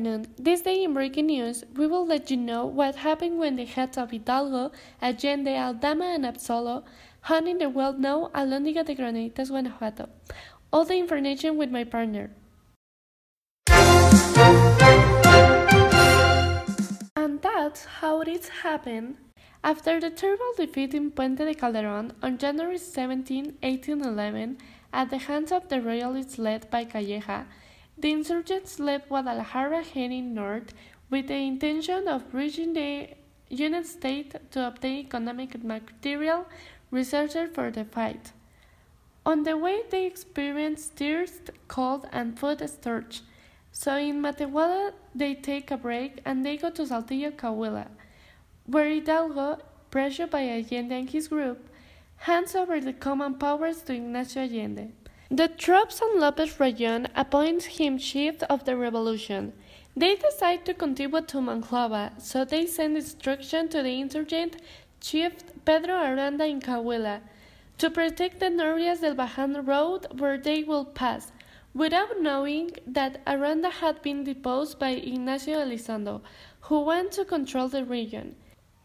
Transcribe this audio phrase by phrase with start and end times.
[0.00, 0.26] afternoon.
[0.38, 3.98] This day in breaking news, we will let you know what happened when the heads
[3.98, 4.72] of Hidalgo,
[5.02, 6.84] Allende, Aldama, and Abasolo
[7.22, 10.08] hung in the well-known Alhóndiga de Granaditas, Guanajuato.
[10.72, 12.30] All the information with my partner.
[17.16, 19.16] And that's how it happened.
[19.62, 24.56] After the terrible defeat in Puente de Calderón on January 17, 1811,
[24.94, 27.44] at the hands of the royalists led by Calleja,
[28.00, 30.72] the insurgents left Guadalajara heading north
[31.10, 33.08] with the intention of reaching the
[33.48, 36.46] United States to obtain economic material
[36.90, 38.32] resources for the fight.
[39.26, 43.22] On the way, they experienced thirst, cold, and food shortage.
[43.72, 47.88] So in Matehuala, they take a break and they go to Saltillo, Coahuila,
[48.66, 49.58] where Hidalgo,
[49.90, 51.68] pressured by Allende and his group,
[52.16, 54.92] hands over the command powers to Ignacio Allende.
[55.32, 59.52] The troops on Lopez Rayon appoint him chief of the revolution.
[59.96, 64.56] They decide to continue to Monclova, so they send instruction to the insurgent
[65.00, 67.20] chief Pedro Aranda in Coahuila
[67.78, 71.30] to protect the Norias del Bajan road where they will pass,
[71.74, 76.22] without knowing that Aranda had been deposed by Ignacio Elizondo,
[76.62, 78.34] who went to control the region.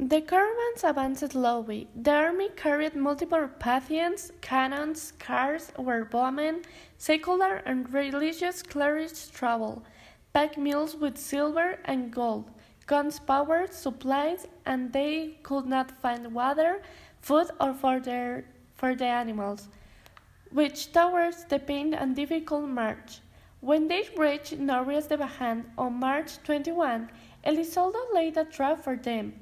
[0.00, 1.88] The caravans advanced slowly.
[1.92, 6.62] The army carried multiple Parthians, cannons, cars where bowmen,
[6.98, 9.82] secular and religious clerics traveled,
[10.32, 12.48] pack mules with silver and gold,
[12.86, 16.80] guns, power, supplies, and they could not find water,
[17.20, 18.44] food, or for, their,
[18.76, 19.66] for the animals,
[20.52, 23.18] which towards the pain and difficult march.
[23.58, 27.10] When they reached Norias de Bajan on March 21,
[27.44, 29.34] Elizondo laid a trap for them.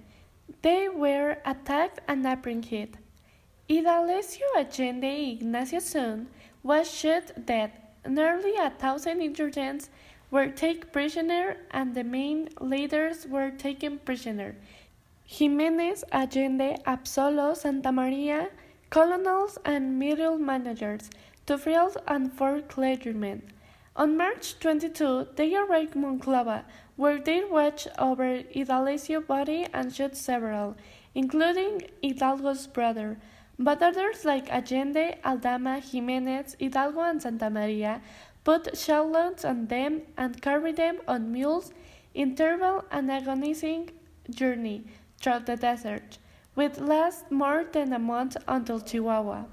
[0.63, 2.99] They were attacked and apprehended.
[3.69, 4.21] Hidalgo
[4.57, 6.29] Allende Ignacio son
[6.63, 7.73] was shot dead.
[8.07, 9.91] Nearly a thousand insurgents
[10.31, 14.55] were taken prisoner and the main leaders were taken prisoner.
[15.27, 18.51] Jimenez, Allende, Abasolo, Santa Maria,
[18.91, 21.11] colonels and middle managers,
[21.47, 23.43] two fields and four clergymen.
[23.99, 26.65] On March 22, they arrived Monclova,
[26.97, 30.77] where they watched over Hidalgo's body and shot several,
[31.15, 33.17] including Hidalgo's brother.
[33.59, 38.03] But others like Allende, Aldama, Jimenez, Hidalgo, and Santa Maria
[38.45, 41.73] put shallots on them and carried them on mules
[42.13, 43.93] in terrible and agonizing
[44.29, 44.85] journey
[45.23, 46.19] through the desert,
[46.53, 49.47] which last more than a month until Chihuahua.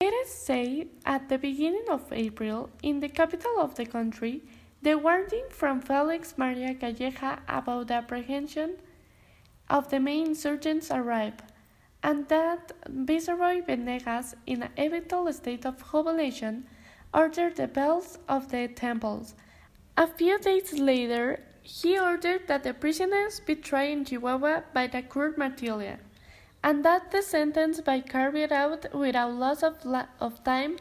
[0.00, 4.44] It is said at the beginning of April, in the capital of the country,
[4.80, 8.76] the warning from Felix Maria Calleja about the apprehension
[9.68, 11.42] of the main insurgents arrived,
[12.00, 16.64] and that Viceroy Venegas, in an eventual state of jubilation,
[17.12, 19.34] ordered the bells of the temples.
[19.96, 25.02] A few days later, he ordered that the prisoners be tried in Chihuahua by the
[25.02, 25.82] court martial,
[26.62, 29.76] and that the sentence by carried out without loss of,
[30.20, 30.76] of time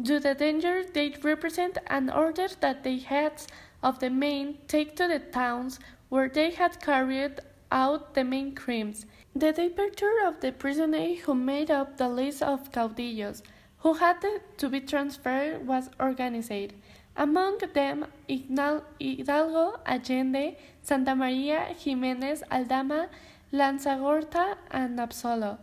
[0.00, 3.46] due to the danger they represent and ordered that the heads
[3.82, 5.78] of the main take to the towns
[6.08, 7.40] where they had carried
[7.70, 9.06] out the main crimes.
[9.34, 13.42] The departure of the prisoners who made up the list of caudillos
[13.78, 14.24] who had
[14.56, 16.72] to be transferred was organized.
[17.16, 23.08] Among them, Ignal, Hidalgo, Allende, Santa Maria, Jimenez, Aldama,
[23.52, 25.58] Lanzagorta, and Abasolo.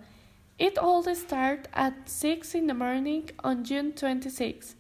[0.58, 4.76] It all started at 6 in the morning on June 26,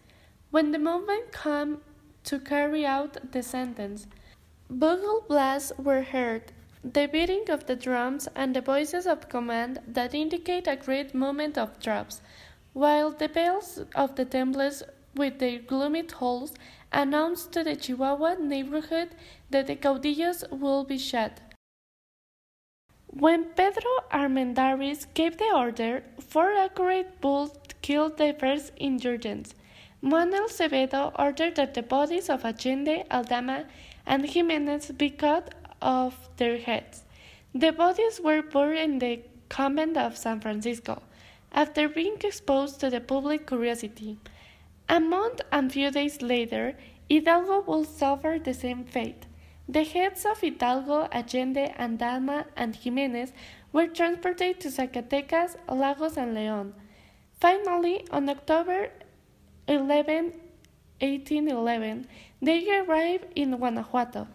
[0.49, 1.81] when the movement came
[2.23, 4.07] to carry out the sentence.
[4.69, 6.51] Bugle blasts were heard,
[6.83, 11.57] the beating of the drums and the voices of command that indicate a great movement
[11.59, 12.21] of troops,
[12.73, 14.81] while the bells of the temples
[15.13, 16.53] with their gloomy tolls
[16.91, 19.09] announced to the Chihuahua neighborhood
[19.51, 21.39] that the caudillos will be shot.
[23.17, 29.55] When Pedro Armendáriz gave the order, four accurate bullets killed the first insurgents.
[30.01, 33.67] Manuel Acevedo ordered that the bodies of Allende, Aldama,
[34.05, 37.03] and Jimenez be cut off their heads.
[37.53, 41.01] The bodies were buried in the convent of San Francisco,
[41.53, 44.17] after being exposed to the public curiosity.
[44.89, 46.75] A month and few days later,
[47.09, 49.25] Hidalgo will suffer the same fate.
[49.67, 53.33] The heads of Hidalgo, Allende, Aldama, and Jimenez
[53.73, 56.73] were transported to Zacatecas, Lagos, and León.
[57.39, 58.91] Finally, on October
[59.67, 60.33] 11,
[61.01, 62.07] 1811,
[62.41, 64.27] they arrived in Guanajuato.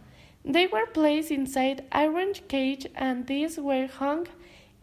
[0.44, 4.26] They were placed inside iron cage and these were hung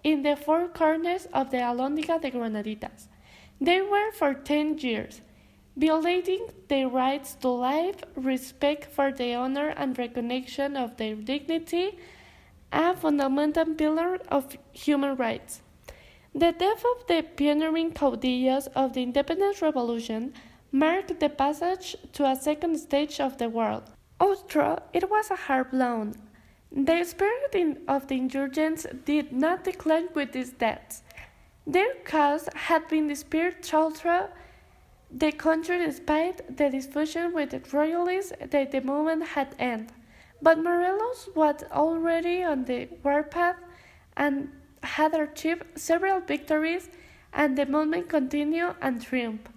[0.04, 3.08] in the four corners of the Alhóndiga de Granaditas.
[3.60, 5.22] They were for ten years.
[5.78, 12.00] Violating their rights to life, respect for the honor and recognition of their dignity,
[12.74, 15.62] a fundamental pillar of human rights.
[16.34, 20.34] The death of the pioneering caudillos of the independence revolution
[20.72, 23.84] marked the passage to a second stage of the world.
[24.20, 26.12] Although it was a hard blow,
[26.72, 31.04] the spirit of the insurgents did not decline with these deaths.
[31.66, 34.32] Their cause had been the spirit throughout
[35.10, 39.92] the country despite the dysfunction with the royalists that the movement had ended.
[40.42, 43.58] But Morelos was already on the warpath
[44.16, 44.50] and
[44.84, 46.90] had achieved several victories,
[47.34, 49.48] and the movement continued and triumphed.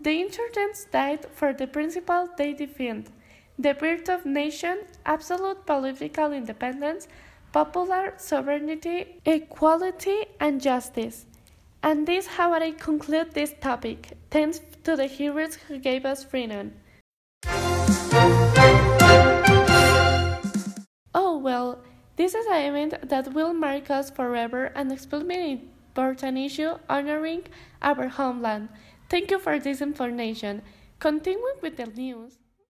[0.00, 3.10] The insurgents died for the principle they defend
[3.58, 7.08] the birth of nation, absolute political independence,
[7.52, 11.26] popular sovereignty, equality, and justice.
[11.82, 14.16] And this is how I conclude this topic.
[14.30, 16.72] Thanks to the heroes who gave us freedom.
[21.14, 21.82] Oh well,
[22.16, 27.42] this is an event that will mark us forever and explain an important issue honoring
[27.82, 28.68] our homeland.
[29.08, 30.62] Thank you for this information.
[30.98, 32.37] Continuing with the news.